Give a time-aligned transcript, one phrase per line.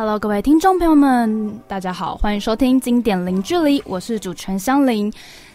[0.00, 5.12] Hello，各位听众朋友们，大家好，欢迎收听《经典零距离》，我是主持人香菱。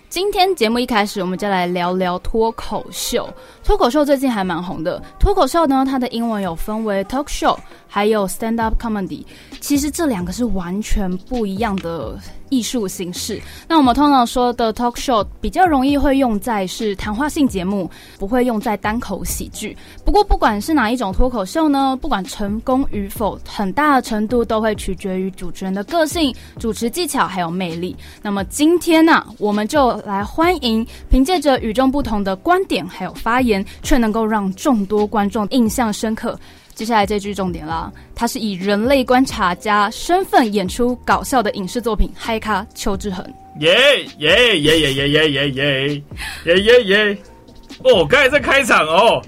[0.08, 3.28] 今天节目一开始，我们就来聊聊脱口秀。
[3.64, 5.02] 脱口秀最近还蛮红的。
[5.20, 9.26] 脱口秀呢，它的英文有分为 talk show，还有 stand up comedy。
[9.60, 12.16] 其实这两个是完全不一样的。
[12.50, 19.76] 艺术形式，那我们通常说的 talk show 比较容易会用在是谈话性节目，不会用在单口喜剧。
[20.04, 27.96] 不过不管是哪一种脱口秀呢，不管成功与否，很大的程度都会取决于主持人的个性、主持技巧还有魅力。
[28.22, 36.38] 那么今天呢，我们就来欢迎凭借着与众不同的观点还有发言，却能够让众多观众印象深刻。
[36.76, 43.26] 接下来这句重点啦，他是以人类观察家身份演出搞笑的影视作品《嗨咖邱志恒》。
[43.62, 46.04] 耶耶耶耶耶耶耶耶
[46.44, 47.18] 耶耶耶！
[47.86, 49.22] 哦，刚才在开场哦，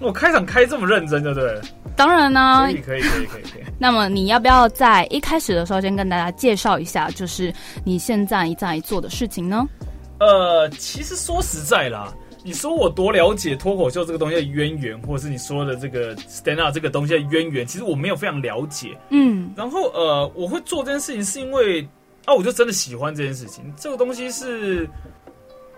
[0.00, 1.60] 我开场开这么认真，对不对？
[1.94, 3.62] 当然呢，可以可以可以可以可以。
[3.78, 7.52] 那么你要不要在一开始的时候先跟大家介绍一下，就是
[7.84, 9.68] 你现在在做的事情呢？
[10.20, 12.10] 呃，其实说实在啦。
[12.46, 18.94] 你说我多了解脱口秀这个东西的渊源，或者是你说的这个 stand up 这个东西的渊源，其实我没有非常了解。
[19.08, 21.80] 嗯，然后呃，我会做这件事情是因为
[22.26, 23.64] 啊，我就真的喜欢这件事情。
[23.78, 24.86] 这个东西是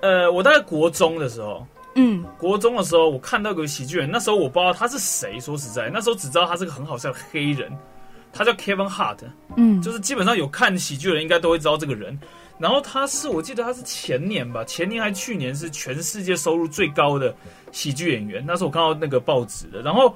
[0.00, 1.64] 呃，我大概国中的时候，
[1.94, 7.70] 嗯，国中的时候我看到个喜剧人，那时候我不知道他是谁，说实在，那时候只知道他是个很好笑的黑人，
[8.32, 9.18] 他叫 Kevin Hart，
[9.56, 12.18] 嗯，就是基本上有看喜剧的人应该都会知道这个人。
[12.58, 17.34] 然后他是我记得他是前年吧，前年还去年是全世界收入最高的
[17.70, 18.42] 喜剧演员。
[18.46, 20.14] 那时候我看到那个报纸的，然后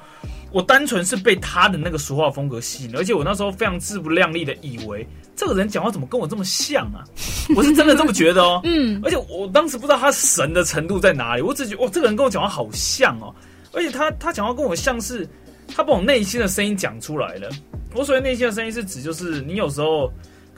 [0.50, 7.05] 我单纯是被他的那个说话风格吸引，而且我那时候非常自不量力的以为这个人讲话怎么跟我这么像啊？
[7.55, 8.61] 我是真的这么觉得哦。
[8.64, 13.34] 嗯，而且我当时不知道他神的程度在哪里，我只觉得哇，这个人跟我讲话好像哦，
[13.72, 15.28] 而且他他讲话跟我像是
[15.68, 17.50] 他把我内心的声音讲出来了。
[17.94, 20.11] 我所谓内心的声音是指就是你有时候。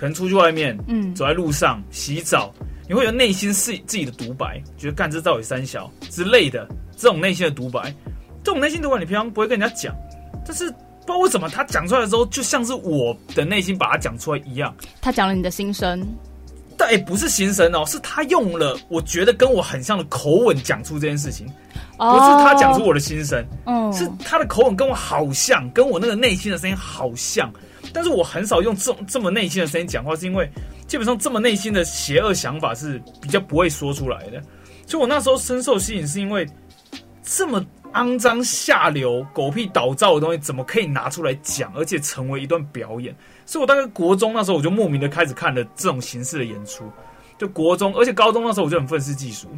[0.02, 2.52] 可能出去外面，嗯，走在路上洗澡，
[2.88, 6.66] 你会有内心是自己的独白，觉得干这到底三小之类的
[6.96, 7.94] 这种内心的独白，
[8.42, 9.94] 这种内心独白你平常不会跟人家讲，
[10.44, 14.74] 但是不知道为什么他讲出来的时候，就像是我的内心把它讲出来一样。
[15.00, 16.04] 他讲了你的心声，
[16.76, 21.46] 但也不是心声哦，是他用了我觉得跟我很像的口吻讲出这件事情，
[21.96, 27.48] 不是他讲出我的心声，嗯，是他的口吻跟我好像，跟我那个内心的声音好像。
[27.92, 30.50] 但是我很少用这这么内心的声音讲话，是因为
[30.86, 34.42] 基本上这么内心的邪恶想法是比较不会说出来的。
[34.86, 36.46] 所以我那时候深受吸引，是因为
[37.22, 43.14] 这么肮脏、下流、狗屁倒灶的东西，怎么可以拿出来讲，而且成为一段表演？
[43.44, 46.90] 所以我大概国中那时候，我就莫名的开始看了这种形式的演出。
[47.38, 49.48] 就国中，而且高中那时候我就很愤世嫉俗。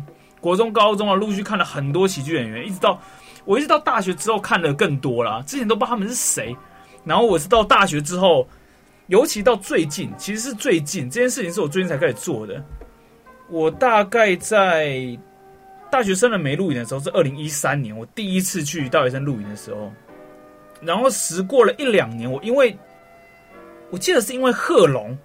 [0.40, 3.00] 国中、高中啊，陆续看了很多喜剧演员，一直到
[3.44, 5.42] 我一直到大学之后看的更多了。
[5.46, 6.54] 之前都不知道他们是谁。
[7.04, 8.48] 然后我是到大学之后，
[9.08, 12.62] 尤其到最近，其实是最近这件事情是我最近才开始做的。
[13.50, 15.18] 我大概在
[15.90, 19.92] 大学生的没录影的时候是二零一三年，我第一次去大学生录影的时候。
[20.80, 22.74] 然后时过了一两年，我因为
[23.90, 25.16] 我记得是因为贺龙，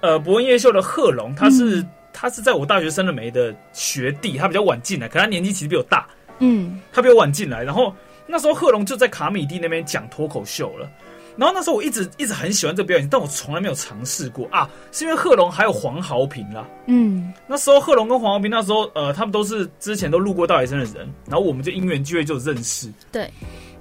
[0.00, 6.08] 呃，博文夜秀的贺龙，他是他是在我大学生的没的学弟，他比较晚进来，可他年纪其实比我大，
[6.40, 7.94] 嗯，他比我晚进来，然后。
[8.32, 10.90] 那时候贺龙就在卡米蒂那边讲脱口秀了，
[11.36, 14.48] 然后那时候我一直一直很喜欢这个表演，但我从来没有尝试过。
[14.50, 23.30] 啊，是因为贺龙还有黄豪平啦，嗯，那时候贺龙跟黄豪平那时候呃，他们都是之前都路过大学生的人，然后我们就因缘际会就认识，对，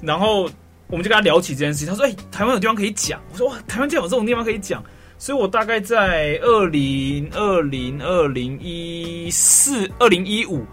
[0.01, 0.50] 然后
[0.88, 4.84] 我们就跟他聊起这件事情，他说哎，台湾有地方可以讲，我说哇，台湾竟然有这种地方可以讲，
[5.17, 10.66] 所以我大概在二零二零二零一四二零一五。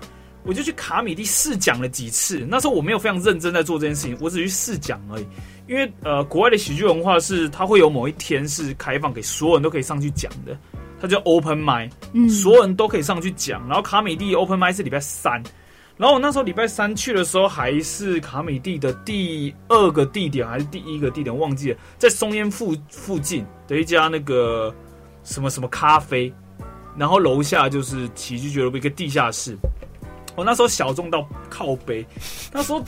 [0.49, 5.27] 我就去卡米蒂试讲了几次，那时候我没有非常认真在做这件事情，我只去试讲而已。
[5.67, 10.57] 因为呃，国外的喜剧文化是它会有某一天是开放给所有人都可以上去讲的，
[10.99, 13.61] 它叫 Open m i 嗯，所有人都可以上去讲。
[13.69, 15.33] 然后卡米蒂 Open m i 是礼拜三，
[15.99, 24.75] 然后我那时候礼拜三去的时候还是卡米蒂的第二个地点还是第一个地点忘记了，在松烟附附近的一家那个
[25.25, 26.33] 什么什么咖啡，
[26.97, 29.55] 然后楼下就是喜剧俱乐部一个地下室。
[30.39, 32.07] 我那时候小众到靠背，
[32.53, 32.81] 他说，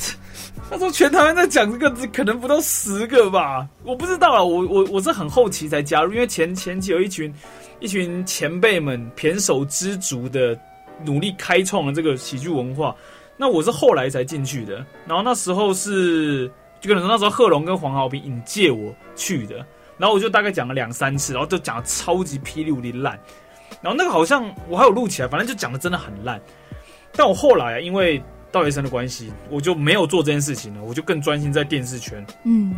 [0.71, 7.35] 他说全台湾在讲这个字，可能不到十个吧，我不知道啊，我我我是很后期才加入，因为前前期有一群
[7.81, 10.57] 一群前辈们胼手知足的
[11.05, 12.95] 努力开创了这个喜剧文化，
[13.37, 16.49] 那我是后来才进去的，然后那时候是
[16.81, 19.57] 就可能说那时候贺龙跟黄豪平引介我去的，
[19.99, 23.19] 然后我就大概讲了两三次，然后就讲的超级霹雳无敌烂，
[23.83, 26.41] 然后那个好像我还有录起来，反正就讲的真的很烂。
[27.13, 28.23] 但我后来啊，因为
[28.53, 32.25] 道学生的关系，我就没有做这件事情了，我就更专心在电视圈。
[32.45, 32.75] 嗯，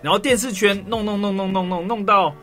[0.00, 2.34] 然后电视圈弄弄弄弄弄弄弄到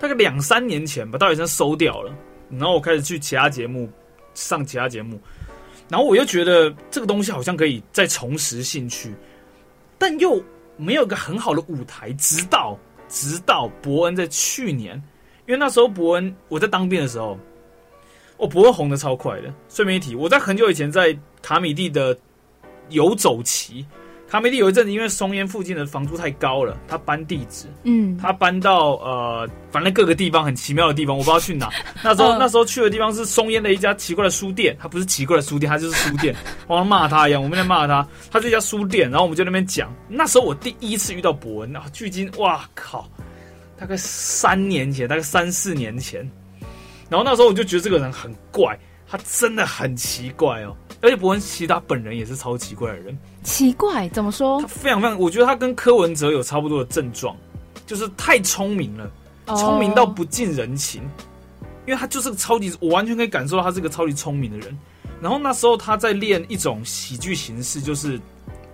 [0.00, 2.12] 大概两三年前吧，到底是收掉了。
[2.50, 3.90] 然后我开始去其他节目
[4.34, 5.20] 上其他节目，
[5.88, 9.12] 然后我又觉得这个东西好像可以再重拾兴趣，
[9.98, 10.40] 但又
[10.76, 12.12] 没有个很好的舞台。
[12.12, 12.78] 直到
[13.08, 14.94] 直到伯恩在去年，
[15.46, 17.36] 因为那时候伯恩我在当兵的时候，
[18.38, 19.52] 哦，伯恩红的超快的。
[19.68, 22.16] 顺便一提，我在很久以前在卡米蒂的
[22.90, 23.86] 游走期。
[24.28, 31.70] 卡米蒂有一阵子，因为松烟附近的房租太高了，他搬地址，嗯，他搬到呃，反正各个地方很奇妙的地方，我不知道去哪。
[32.02, 36.34] 那时候那时候去的地方是松烟的一家奇怪的书店，它不是奇怪的书店，它就是书店，
[36.66, 38.04] 我像骂他一样，我们在骂他。
[38.28, 39.94] 他是一家书店，然后我们就那边讲。
[40.08, 43.08] 那时候我第一次遇到伯恩，啊，距今哇靠，
[43.78, 46.28] 大概三年前，大概三四年前。
[47.08, 50.76] 然后那时候我就觉得这个人很怪，他真的很奇怪哦。
[51.00, 53.16] 而且伯恩其实他本人也是超奇怪的人。
[53.42, 54.60] 奇怪，怎么说？
[54.60, 57.36] 他非常非常，我觉得他跟柯文哲有差不多的症状，
[57.86, 59.10] 就是太聪明了，
[59.56, 61.02] 聪明到不近人情。
[61.86, 64.76] 因为他就是个超级，我完全可以感受到他是个超级聪明的人。
[65.20, 68.20] 然后那时候他在练一种喜剧形式，就是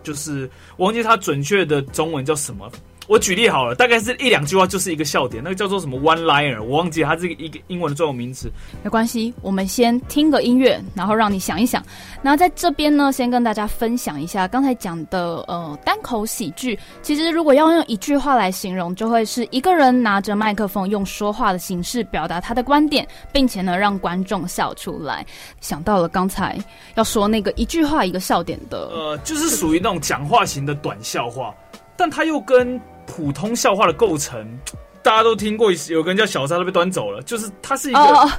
[0.02, 2.70] 就是我忘记他准确的中文叫什么。
[3.08, 8.50] 我举例好了，大概是一两句话就是一个笑点，那个叫做什么 one liner，我忘记它这个一个英文的专有名词。
[8.82, 11.82] 没关系，我们先听个音乐，然后让你想一想。
[12.22, 16.78] 然后在这边呢，先跟大家分享一下刚才讲的呃单口喜剧。
[17.02, 25.26] 其实如果要用一句话来形容，就会是一个人拿着麦克风，用说话的形式表达他的观点，并且呢让观众笑出来。
[25.60, 26.56] 想到了刚才
[26.94, 31.52] 要说那个一句话一个笑点的，呃，就是属于那种讲话型的短笑话，
[31.96, 32.80] 但他又跟
[33.14, 34.58] 普通笑话的构成，
[35.02, 38.32] 大家都听过，有个人叫小沙都被端走了，就是它是一个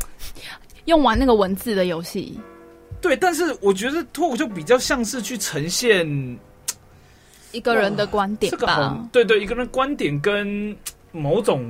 [0.85, 2.39] 用完那个文字的游戏。
[2.99, 6.39] 对，但是我觉得脱口秀比较像是去呈现
[7.51, 9.07] 一个人的观点吧。
[9.11, 10.75] 对对，一个人观点跟
[11.11, 11.63] 某种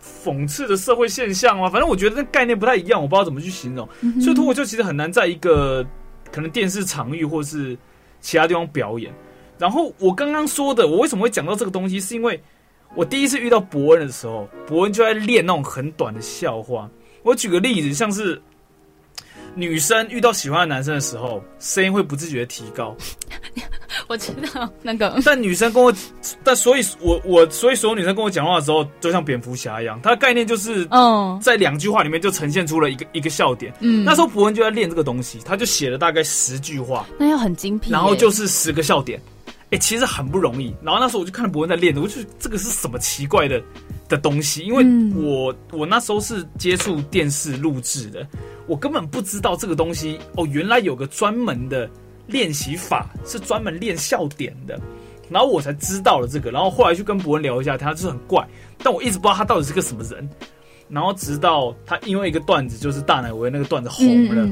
[0.00, 3.88] 讽刺的社会现象啊，反正我觉得那概念不太一样，我不知道怎么去形容。
[4.20, 5.84] 所以脱口秀其实很难在一个
[6.30, 7.76] 可能电视场域或是
[8.20, 9.12] 其他地方表演。
[9.58, 12.40] 然后我刚刚说的，我为什么会讲到这个东西，是因为
[12.94, 16.88] 我第一次遇到伯恩的时候，伯恩就在练那种很短的笑话。
[17.22, 18.40] 我举个例子，像是
[19.54, 22.94] 女生遇到喜欢的男生的时候，声音会不自觉的提高。
[24.06, 25.92] 我知道那个，但女生跟我，
[26.42, 29.98] 但所以，我我所以所有女生跟我讲话的时候，就像蝙蝠侠一样。
[30.02, 33.72] 它的概念就是，嗯，在两句话里面就呈现出了一个一个笑点。
[33.80, 39.18] 嗯，那时候伯恩就在练这个东西，他就写了大概十句话，那要很精辟，然后就是十个笑点。
[39.74, 40.72] 哎，其实很不容易。
[40.80, 43.60] 然后那时候我就看到伯恩在练，我就这个是什么奇怪的
[44.08, 44.62] 的东西？
[44.62, 44.84] 因为
[45.20, 48.24] 我我那时候是接触电视录制的，
[48.68, 51.90] 我根本不知道这个东西哦，原来有个专门的
[52.28, 54.80] 练习法是专门练笑点的。
[55.28, 56.52] 然后我才知道了这个。
[56.52, 58.46] 然后后来去跟博文聊一下，他就是很怪，
[58.78, 60.28] 但我一直不知道他到底是个什么人。
[60.88, 64.48] 然后直到他因为一个段子，就是大奶维那个段子红了，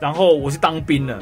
[0.00, 1.20] 然后我去当兵了。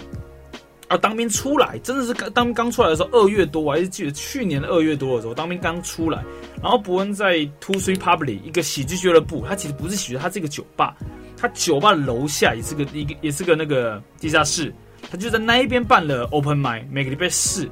[0.93, 6.23] 啊，当兵出来真的是刚当刚出来的时候，二月多，我还是记得去年的二月多的时候，当兵刚出来。
[6.63, 10.95] 然后伯恩在 Two Three Public 一个喜剧俱乐部，他其实不是喜剧，他是一个酒吧。
[11.35, 14.71] 他酒吧楼下也是个一个也是个那个地下室，
[15.11, 17.67] 他就在那一边办了 Open m i 每个礼拜四。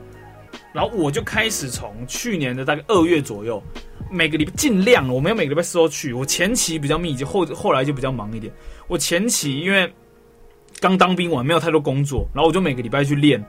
[0.73, 3.63] 然后我就开始从去年的大概二月左右，
[4.11, 6.15] 每个礼拜尽量我没有每个礼拜四都去。
[6.15, 8.51] 我前期比较密集，后后来就比较忙一点。
[8.89, 9.93] 我前期因为。
[10.81, 13.45] 刚当兵完，没有太多工作，然后我就每个礼拜去练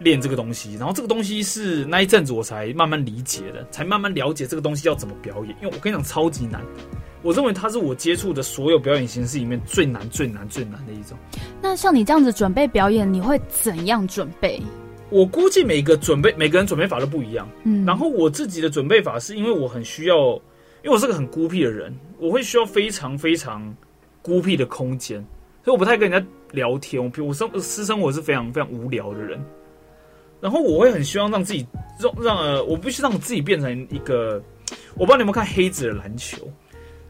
[0.00, 0.74] 练这个东西。
[0.74, 5.56] 然后这个东西是那一阵子我才慢慢理解的，才慢慢了解这个东西要怎么表演。
[5.62, 6.60] 因为我跟你讲，超级难。
[7.22, 11.16] 我认为它是我接触的所有表演形式里面最难、最难、最难的一种。
[11.62, 14.60] 那像你这样子准备表演，你会怎样准备？
[15.08, 17.48] 我估计每个准备每个人准备法都不一样。
[17.62, 20.16] 嗯，然后我自己的准备法是因为我很需要，
[20.82, 23.74] 因为我是个很孤僻的人，我会需要非常非常
[24.20, 25.24] 孤僻的空间。
[25.64, 29.38] 所以我不太跟人家聊天，我我生私生活是非常非常无聊的人，
[30.40, 31.66] 然后我会很希望让自己
[31.98, 34.42] 让让呃，我必须让自己变成一个，
[34.94, 36.38] 我不知道你有没有看黑子的篮球，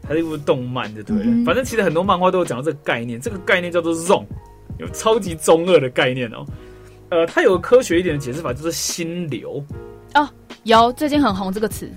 [0.02, 1.44] 它是一部动漫的，对不对？
[1.44, 4.24] 反正其实很多漫画都有讲到这个概念，这个概念叫做 zone，
[4.78, 6.44] 有超级中二的概念哦。
[7.10, 9.62] 呃，它有个科学一点的解释法，就是心流
[10.14, 10.28] 哦，
[10.64, 11.90] 有最近很红这个词。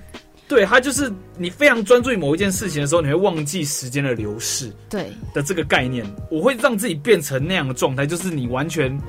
[0.50, 4.74] 对，它就是你非常专注于某一件事情的时候，你会忘记时间的流逝。
[4.89, 9.00] 对的这个概念，我会让自己变成那样的状态，就是你完全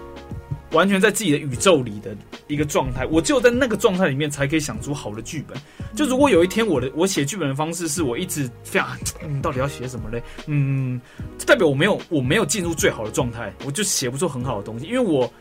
[0.73, 2.15] 完全在自己的宇宙里的
[2.47, 3.07] 一个状态。
[3.07, 5.57] 我只有在那个状态里面，才可以想出好的剧本。
[5.97, 8.95] 就如果有一天我的我写剧本的方式是我一直非常，
[9.25, 10.23] 嗯，到底要写什么嘞？
[10.47, 11.01] 嗯，
[11.47, 14.85] 代表我没有我没有进入最好的状态，我就写不出很好的东西。
[14.85, 15.33] 因为我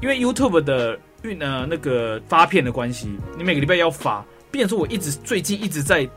[0.00, 4.24] 因为 YouTube 的运呃那个发片的关系，你每个礼拜要发。
[4.56, 6.08] 变成我一直最近一直在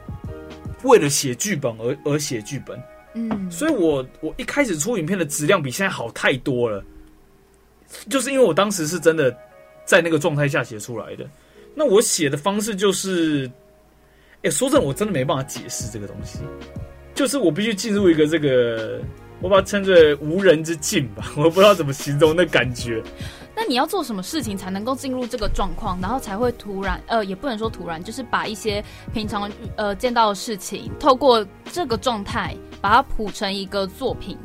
[0.84, 2.82] 为了写剧本而而写剧本。
[3.14, 6.84] 嗯，所以我我一开始出影片的质量比现在好太多了，
[8.10, 9.36] 就是因为我当时是真的
[9.84, 11.28] 在那个状态下写出来的。
[11.76, 13.50] 那我写的方式就是，
[14.44, 16.40] 哎，说真的，我真的没办法解释这个东西，
[17.16, 19.02] 就是我必须进入一个这个，
[19.42, 23.02] 我把它称之为无人之境吧，我不知道怎么形容那感觉。
[23.70, 28.84] 那你要做什么事情才能够进入这个状况，然后才会突然，呃，也不能说突然，就是把一些
[29.14, 34.36] 平常呃见到的事情，透过这个状态把它谱成一个作品，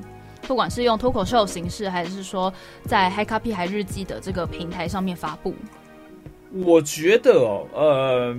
[0.43, 2.52] 不管是用脱口秀形式，还是说
[2.85, 5.54] 在《嗨咖屁还日记》的这个平台上面发布。
[6.62, 8.37] 我觉得哦，呃，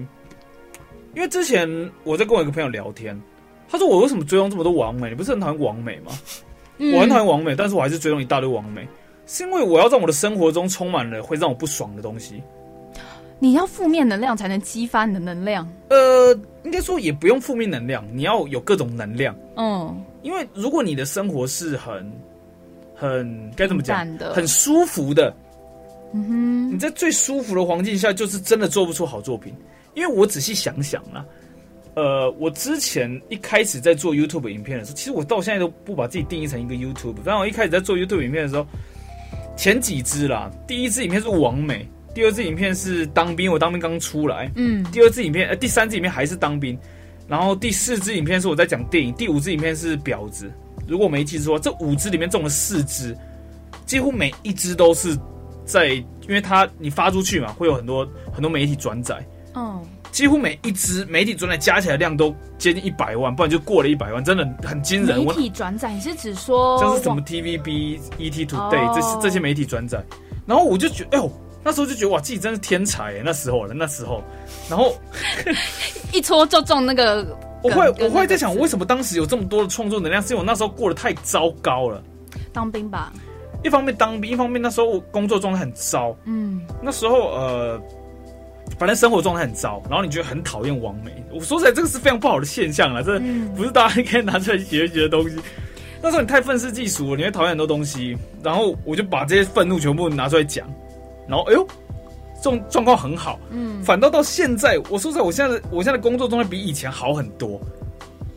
[1.15, 1.67] 因为之前
[2.03, 3.19] 我在跟我一个朋友聊天，
[3.67, 5.09] 他说我为什么追踪这么多完美？
[5.09, 6.11] 你不是很讨厌完美吗？
[6.77, 8.87] 我很讨厌完美，但是我还是追踪一大堆完美，
[9.25, 12.41] 是因为我要让我的生活中充满了会让我不爽的东西。
[13.37, 15.69] 你要负面能量才能激发你的能量。
[15.89, 19.35] 呃，应该说也不用负面能量，你要有各种能量。
[19.57, 22.09] 嗯，因为如果你的生活是很
[22.95, 25.35] 很该怎么讲的，很舒服的。
[26.13, 29.53] 嗯哼，你在最舒服的环境下，就是真的做不出好作品。
[29.95, 31.25] 因为我仔细想想啊，
[31.95, 37.15] 呃，我之前一开始在做 YouTube 影片的时候，其实我到现在都不把自己定义成一个 YouTube。
[37.17, 38.65] 反正我一开始在做 YouTube 影片的时候，
[39.55, 46.77] 前几支啦，第一支影片是王美，第二支影片是当兵，我当兵刚出来，嗯，第二支影片，呃，第三支影片还是当兵，
[47.27, 50.51] 然后第四支影片是我在讲电影，第五支影片是婊子。
[50.87, 53.17] 如果我没记错，这五支里面中了四支，
[53.85, 55.17] 几乎每一支都是。
[55.67, 59.81] 在，因为它你发出去嘛，会有很多很多媒体转载，嗯，
[60.15, 65.19] 几乎每一支媒体转载加起来量都接近一百万，不然就过了一百万，真的很惊人。
[65.19, 70.01] 媒体转载，你是指说像是什么 TVB、ET Today 这些这些媒体转载，
[70.45, 71.29] 然后我就觉得，哎呦，
[71.65, 74.23] 那时候就觉得哇，自己真是天才哎，那时候了，那时候，
[74.69, 74.95] 然后
[76.13, 77.37] 一戳就中那个。
[77.61, 80.23] 我会我会在想，为什么当时有这么多的创作能量？
[80.23, 82.01] 是因为我那时候过得太糟糕了，
[82.53, 83.11] 当兵吧。
[83.65, 86.15] 一方面当兵，一方面那时候工作状态很糟。
[86.23, 87.81] 嗯，那时候呃，
[88.77, 91.11] 反正生活状态很糟，然后你觉得很讨厌王梅。
[91.31, 93.19] 我说起来，这个是非常不好的现象了，这
[93.55, 95.37] 不是大家可以拿出来学一学的东西。
[96.01, 98.17] 那时候你太愤世嫉俗了，你会讨厌很多东西。
[98.43, 100.67] 然后我就把这些愤怒全部拿出来讲，
[101.27, 101.65] 然后哎呦，
[102.37, 103.39] 这种状况很好。
[103.49, 107.59] 嗯，反倒到现在，我说实在，我现在我现在的工作状态比以前好很多。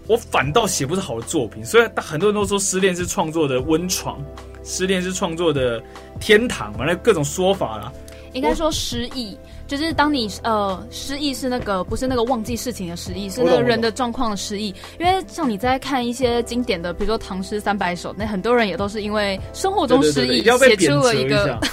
[0.07, 4.19] 我反倒写不出好的作品，虽然很多人都说失恋是创作的温床。
[4.65, 5.83] 失恋是创作的
[6.21, 6.85] 天堂嘛？
[6.87, 7.91] 那各种说法啦。
[8.35, 9.35] 应该说失忆，
[9.69, 14.75] 就是当你呃失忆是那个不是那个忘记事情的失忆，是那个人的状况的失忆。
[14.99, 21.57] 因为像你在看一些经典的，比如说《唐诗三百首》，那很多人也都是因为生活中失忆写出了一个。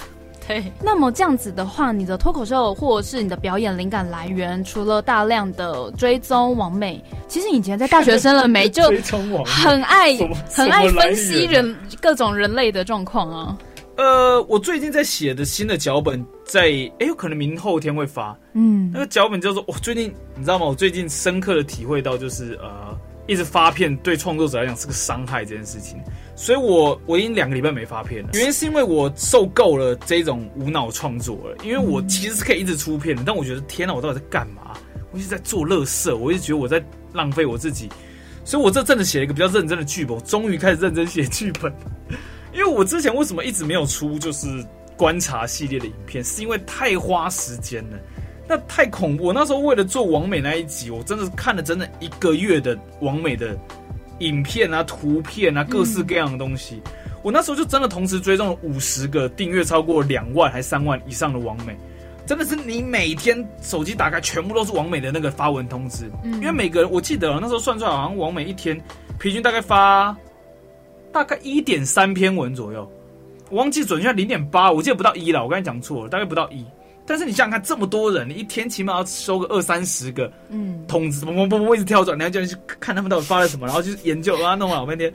[0.48, 8.84] 对，那么这样子的话，你的脱口秀或者是你的表演灵感来源，除了大量的追踪王美，其实以前在大学生了没就
[9.44, 10.16] 很爱
[10.54, 13.58] 很爱分析人各种人类的状况啊。
[13.98, 16.64] 呃，我最近在写的新的脚本，在
[17.00, 18.38] 哎，有可能明后天会发。
[18.54, 20.66] 嗯，那个脚本叫做我最近你知道吗？
[20.66, 25.98] 我最近深刻的体会到，就是呃，一直发片对创作者来讲是个伤害这件事情。
[26.36, 28.32] 所以，我我已经两个礼拜没发片了。
[28.34, 31.56] 原因是因为我受够了这种无脑创作了。
[31.64, 34.74] 因为我其实是可以一直出片的，但我觉得天哪，我到底在干嘛？
[35.12, 36.84] 我一直在做乐色，我一直觉得我在
[37.14, 37.88] 浪费我自己。
[38.44, 41.74] 所以我这阵子写了一个比较认真的剧本，我终于开始认真写剧本。
[42.56, 44.48] 因为我之前为什么一直没有出就是
[44.98, 48.00] 观察系列的影片，是因为太花时间了，
[48.48, 49.32] 那太恐怖。
[49.32, 53.56] 那时候为了做王美那一集，我真的看了整整一个月的王美的。
[54.20, 56.82] 影片啊，图片啊，各式各样的东西，
[57.22, 61.76] 我那时候就真的同时追踪了五十个订阅超过两万还三万以上的王美，
[62.26, 68.82] 真的是你每天手机打开全部都是王美的那个发文通知，因为每个人我记得那时候算出来好像王美一天
[69.20, 70.16] 平均大概发
[71.16, 72.92] 大概一点三篇文左右，
[73.50, 76.66] 我忘记准确零点八，我记得不到一了，我刚才讲错了，大概不到一。
[77.08, 85.10] 但是你想想看，这么多人，你一天起码要收个二三十个，嗯，通知，嘣嘣嘣嘣一直跳转，然后叫人去看他们到底发了什么，然后去研究，把它弄老半天。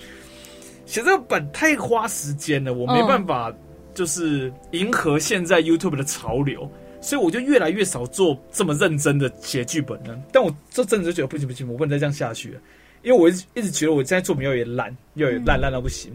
[0.86, 3.52] 写这个本太花时间了，我没办法，
[3.92, 6.66] 就是迎合现在 YouTube 的潮流，
[7.02, 10.18] 所以我就越来越少做这么认真的写剧本了。
[10.32, 12.60] 但我这阵子就觉得不行不行，我不能再这样下去了，
[13.02, 16.12] 因为我一直一直觉得我现在作品越来越烂，又烂烂到不行，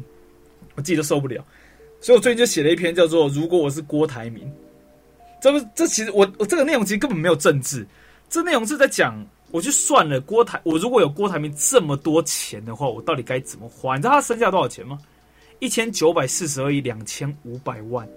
[0.76, 1.44] 我自己都受不了。
[2.02, 4.44] 所以我最近就写了一篇叫做《如果我是郭台铭》。
[5.42, 7.86] 这不，这其实我我这个内容其实根本没有政治，
[8.30, 13.96] 这内容是在讲，我去算了郭台，我如果有郭台铭这么多钱的话，我到底该怎么花？
[13.96, 14.98] 你知道他身价多少钱吗？
[15.60, 18.08] 一千九百四十二亿两千五百万，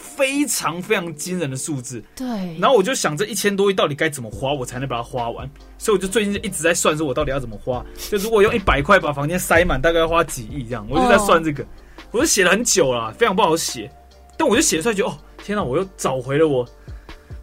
[0.00, 2.02] 非常非常惊人的数字。
[2.16, 2.26] 对，
[2.58, 5.48] 然后我就想这一千多亿到底该怎么花，我才能把它花完。
[5.76, 7.84] 所以我就最近一直在算，说我到底要怎么花。
[8.10, 11.64] 就如果用一百块把房间塞满，大概要花几亿这样，我就在算这个。
[12.10, 13.90] 我就写了很久了，非常不好写，
[14.36, 16.66] 但我就写出来，就哦，天哪，我又找回了我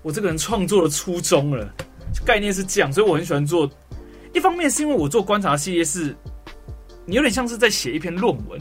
[0.02, 1.74] 我这个人创作的初衷了。
[2.26, 3.70] 概念是这样，所以我很喜欢做。
[4.34, 6.16] 一方面是因为我做观察系列是，
[7.06, 8.60] 你有点像是在写一篇论文。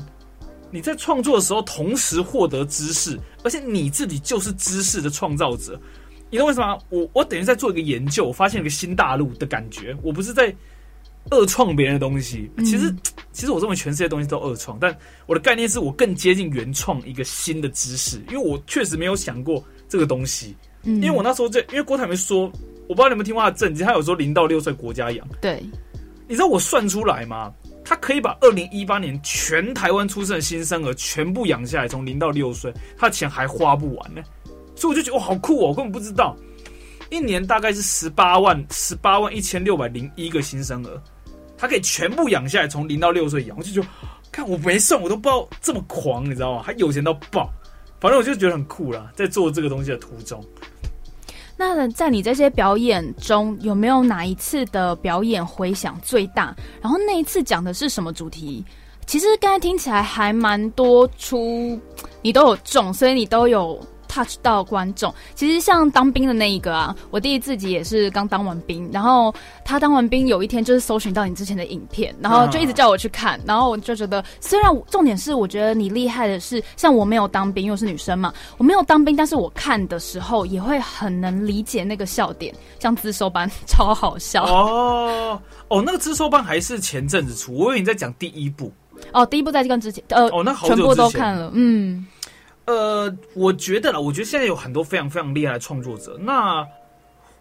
[0.71, 5.81] 你在创作的时候，同时获得知识，而且你自己就是知识的创造者。
[6.29, 6.77] 你懂为什么？
[6.89, 9.97] 我我等于在做一个研究，我发现了一个新大陆的感觉。
[10.03, 10.53] 我不是在
[11.31, 12.51] 恶创别人的东西。
[12.59, 12.93] 其实，
[13.33, 14.95] 其实我认为全世界东西都恶创，但
[15.27, 20.57] 我的概念是我更接近原创一个新的知识，因为我确实没有想过这个东西。
[20.83, 22.51] 因为我那时候在，因为郭台铭说，
[22.89, 25.27] 我不知道你们听过他的政绩，他有说零到六岁国家养。
[25.41, 25.61] 对，
[26.29, 27.53] 你知道我算出来吗？
[27.89, 34.21] 他可以把二零一八年全台湾出生的新生儿全部养下来，从零到六岁，他的钱还花不完呢。
[34.75, 35.69] 所以我就觉得哇，好酷哦！
[35.69, 36.37] 我根本不知道，
[37.11, 41.03] 一年大概是十八万，十八万一千六百零一个新生儿，
[41.57, 43.57] 他可以全部养下来，从零到六岁养。
[43.57, 43.87] 我就觉得，
[44.33, 46.63] 看我没算，我都不知道这么狂，你知道吗？
[46.63, 47.49] 还有钱到爆，
[48.01, 50.45] 反正我就觉得很酷啦，在做这个东西的途中。
[51.57, 56.55] 那在你这些表演中，有没有哪一次的表演回响最大？
[56.83, 58.65] 然后那一次讲的是什么主题？
[59.07, 61.81] 其实刚才听起来还蛮多出，
[62.23, 63.81] 你都有中，所以你都有。
[64.17, 84.45] Touch 到观众，其实像当兵的那一个啊，我弟弟自己也是刚当完兵，然后他当完兵有一天就是搜寻到你之前的影片，然后就一直叫我去看，然后我就觉得，虽然重点是我觉得你厉害的是，像我没有当兵，因为是女生嘛，我没有当兵，但是我看的时候也会很能理解那个笑点，像自收班 超好笑。
[84.45, 88.73] 哦哦，那个自收班还是前阵子出，我以为你在讲第一部。
[89.13, 92.07] 哦，第一部在跟之前呃哦，那全部都看了，嗯。
[92.67, 96.19] 呃，我觉得啦，我觉得现在有很多非常非常厉害的创作者。
[96.21, 96.67] 那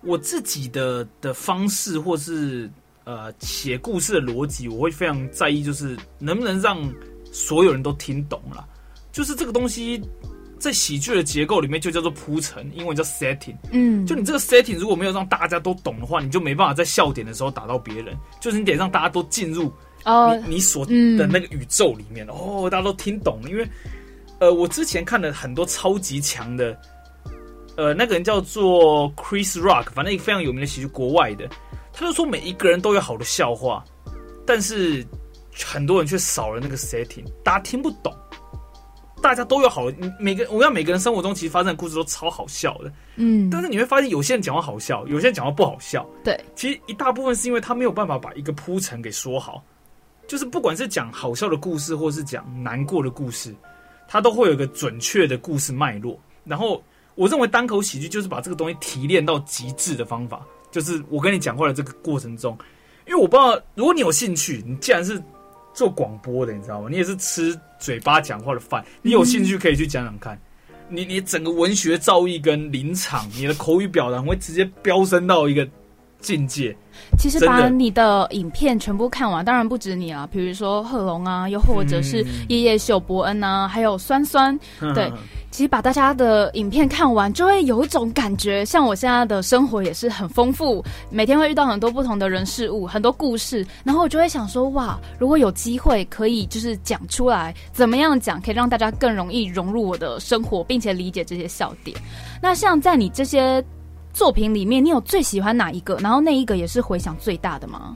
[0.01, 2.69] 我自己的的方式，或是
[3.05, 6.79] 呃写故事的逻辑，我会非常在意，就是能不能让
[7.31, 8.67] 所有人都听懂了。
[9.11, 9.99] 就是这个东西
[10.59, 13.55] 在喜剧的结构里面就叫做铺陈，英文叫 setting。
[13.71, 18.15] 嗯，就你这个 setting 如果没有让大家都懂的话，你就没办法在笑点的时候打到别人。
[18.39, 23.67] 就是你得让大家都进入哦你所的那个宇宙里面哦，大家都听懂，因为。
[24.39, 26.77] 呃，我之前看了很多超级强的，
[27.77, 31.47] 呃，那个人叫做 Chris Rock，反正一个非常有名的喜剧，国外的，
[31.93, 33.83] 他就说每一个人都有好的笑话，
[34.45, 35.05] 但是
[35.65, 38.13] 很多人却少了那个 setting，大家听不懂。
[39.21, 39.87] 大家都有好，
[40.19, 49.63] 每个我要每个人生活中其实发生的故事都超好笑的，嗯，但是你会发现有些人讲话好笑，有些人讲话不好笑，对，其实一大部分是因为他没有办法把一个铺陈给说好，
[50.27, 53.55] 就是不管是讲好笑的故事，或是讲难过的故事。
[54.07, 56.83] 它都会有一个准确的故事脉络，然后
[57.15, 62.57] 我认为单口喜剧就是把这个东西提炼到极致的方法，就是我跟你讲话的这个过程中，
[63.07, 65.21] 因为我不知道如果你有兴趣，你既然是
[65.73, 66.87] 做广播的，你知道吗？
[66.89, 70.39] 你也是吃嘴巴讲话的饭，你有兴趣可以去讲讲看，
[70.89, 75.67] 你你整个文学造诣跟临场，你的口语表达会直接飙升到一个。
[76.19, 76.75] 境界，
[77.19, 84.57] 其实把你的影片全部看完，当然不止你啊，比如说贺龙啊，又或者是夜夜秀、伯恩啊，还有酸酸，
[84.95, 85.11] 对，
[85.51, 101.95] 其实把大家的影片看完，就会有一种感觉，像我现在的生活也是很丰富，每天会遇到很多不同的人事物，很多故事，然后我就会想说，哇，如果有机会可以就是讲出来，怎么样讲可以让大家更容易融入我的生活，并且理解这些笑点。
[102.41, 103.63] 那像在你这些。
[104.15, 105.97] 作品里面，你有最喜欢哪一个？
[105.97, 107.93] 然后那一个也是回响最大的吗？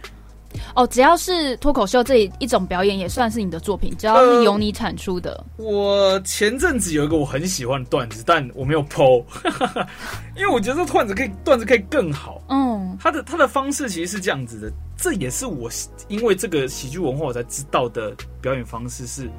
[0.75, 5.41] 哦，只要是脱口秀这一种表演，也算是你的作品，只要是由你产出的。
[5.55, 9.23] 我前阵子有一个我很喜欢的段子，但我没有剖，
[10.35, 12.41] 因为我觉得这段子可以，段子可以更好。
[12.49, 15.69] 嗯，他的他的方式其实是这样子的，这也是我
[16.09, 19.29] 因为这个喜剧文化我才知道的表演方式是，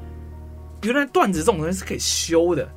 [0.81, 2.67] 原来段子这种东西是可以修的。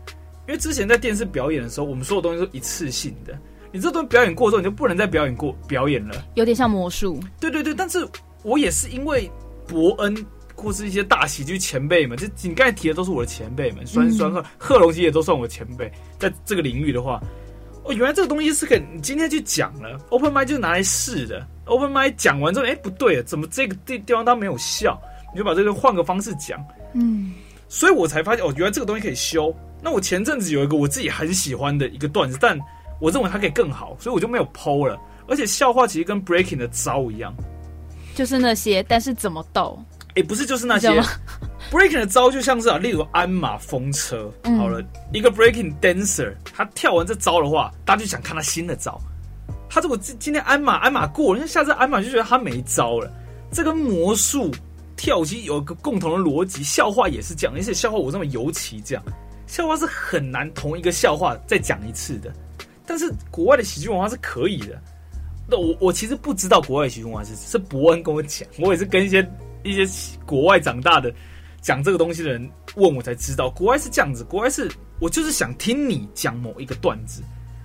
[0.46, 3.32] 因为之前在电视表演的时候，我们所有东西都一次性的。
[3.74, 7.18] 你这段表演过之后，你就不能再表演过表演了，有点像魔术。
[7.40, 8.06] 对对对，但是
[8.44, 9.28] 我也是因为
[9.66, 10.14] 伯恩
[10.54, 17.20] 或是一些大喜剧前辈们，就你刚才提的都是我的前辈们，酸酸贺贺龙基也都算我的前辈，在这个领域的话，
[17.82, 24.96] 哦，原来这个东西是可以你今天去讲了，open m i 就是拿来试的，open m i 讲完之后，哎，不对，怎么这个地地方他没有笑？
[25.32, 27.32] 你就把这个换个方式讲，嗯，
[27.68, 29.52] 所以我才发现，哦，原来这个东西可以修。
[29.82, 32.56] 那我前阵子有一个我自己很喜欢的一个段子，但
[33.04, 34.98] 我认为它可以更好，所以我就没有剖了。
[35.28, 37.34] 而且笑话其实跟 breaking 的招一样，
[38.14, 39.78] 就是那些，但是怎么逗？
[40.14, 40.88] 哎，不是就是那些，
[41.70, 48.98] breaking 的招就像是啊，例如鞍马风车，好了，一个 breaking dancer，他跳完这招的话，大家就想看他新的招。
[49.68, 53.12] 他如果今今天鞍马鞍马过了，那下次鞍马就觉得他没招了。
[53.52, 54.50] 这跟魔术
[54.96, 59.04] 跳其实有一个共同的逻辑，笑话也是这样，而且笑话我认为尤其这样，
[59.46, 62.32] 笑话是很难同一个笑话再讲一次的。
[62.86, 64.80] 但是国外的喜剧文化是可以的。
[65.46, 69.26] 那我我其实不知道国外喜剧文化是是伯恩跟我讲，我也是跟一些
[69.62, 71.12] 一些国外长大的
[71.60, 74.70] 讲这个东西的人问我才知道，国外是这样子，国外是
[75.00, 77.22] 我就是想听你讲某一个段子，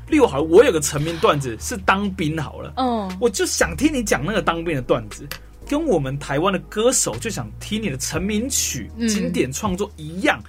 [0.10, 5.26] 例如好，我有个成名段子是当兵好了，嗯，我就想听你讲那个当兵的段子，
[5.68, 10.42] 跟我们台湾的歌手就想听你的成名曲经典创作一样，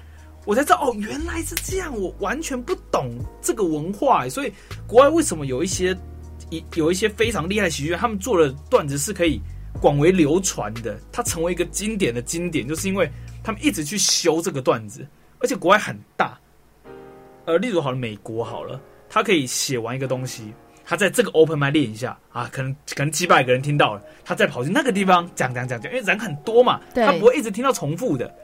[0.45, 4.53] 我才知道哦，原来是这样，我完全不懂这个文化，所以
[4.87, 5.97] 国外为什么有一些。
[6.49, 9.41] 一有一些非常厉害的喜剧，他们做的段子是可以
[9.81, 13.09] 广为流传的，它成为一个经典的经典，就是因为
[13.45, 15.07] 他们一直去修这个段子，
[15.39, 16.37] 而且国外很大，
[17.45, 20.53] 呃，例如好了，美国好了，他可以写完一个东西，
[20.85, 28.35] 他在这个 open 麦练一下啊，可能可能几百个人听到了，他再跑去那个地方讲讲讲讲，因为人很多嘛，他不会一直听到重复的，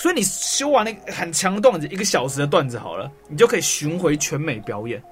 [0.00, 5.02] 所以你修完那个很强的段子，一个小时的段子好了，你就可以巡回全美表演。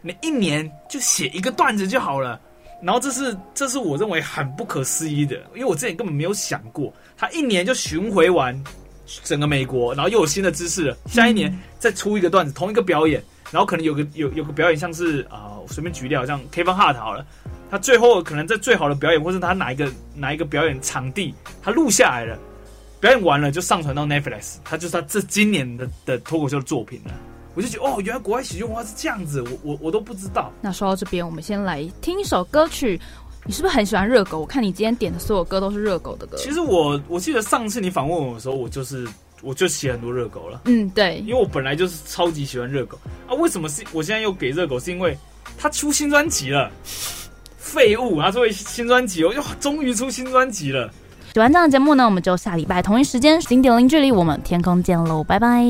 [0.00, 2.40] 你一年就写一个段子就好了，
[2.82, 8.52] 然后这是这是我认为很不可思议的，因为我之前根本没有想过，他一年就巡回完
[9.22, 17.24] 整个美国，然后又有新的知识了，下一年再出一个段子，同一个表演，然后可能有个有有个表演像是啊，随便举例，好像 Kevin Hart 好了，
[17.70, 22.36] 他最后可能在最好的表演，或是他哪一个哪一个表演场地，他录下来了，
[23.02, 27.12] 表演完了就上传到 Netflix，他就是他这今年的的脱口秀的作品了。
[27.52, 30.52] 我就觉得哦，原来国外喜剧文化是这样子，我我我都不知道。
[30.60, 33.00] 那说到这边，我们先来听一首歌曲。
[33.44, 34.38] 你是不是很喜欢热狗？
[34.38, 36.36] 我看你今天点的所有歌都是热狗的歌。
[36.36, 39.04] 其实我我记得上次你访问我的时候，我就是
[39.42, 40.60] 我就写很多热狗了。
[40.66, 43.34] 嗯，对，因为我本来就是超级喜欢热狗啊。
[43.34, 44.78] 为什么是我现在又给热狗？
[44.78, 45.18] 是因为
[45.58, 46.70] 他出新专辑了，
[47.56, 48.30] 废物啊！
[48.30, 50.88] 作为新专辑我就，终于出新专辑了。
[51.32, 55.64] 喜欢这样的节目呢，我们就下礼拜同一时间零点零距离，我们天空见喽，拜拜。